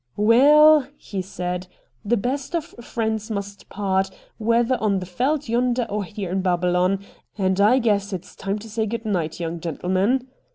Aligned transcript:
74 0.15 0.25
RED 0.25 0.39
DIAMONDS' 0.39 0.57
Waal,' 0.87 0.93
he 0.97 1.21
said,' 1.21 1.67
the 2.11 2.17
best 2.17 2.55
of 2.55 2.65
friends 2.83 3.29
must 3.29 3.69
part, 3.69 4.09
whether 4.39 4.75
on 4.81 4.97
the 4.97 5.05
Yeldt 5.05 5.47
yonder 5.47 5.85
or 5.91 6.05
here 6.05 6.31
in 6.31 6.41
Babylon, 6.41 7.01
and 7.37 7.61
I 7.61 7.77
guess 7.77 8.11
it's 8.11 8.35
time 8.35 8.57
to 8.57 8.67
say 8.67 8.87
good 8.87 9.05
night, 9.05 9.39
young 9.39 9.59
gentleman.' 9.59 10.27